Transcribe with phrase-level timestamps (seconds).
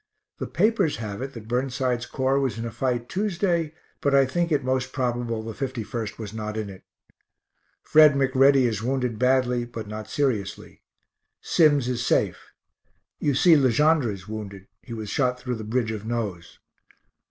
[0.39, 4.51] The papers have it that Burnside's Corps was in a fight Tuesday, but I think
[4.51, 6.81] it most probable the 51st was not in it.
[7.83, 10.81] Fred McReady is wounded badly, but not seriously.
[11.39, 12.51] Sims is safe.
[13.19, 16.57] You see Le Gendre is wounded he was shot through the bridge of nose.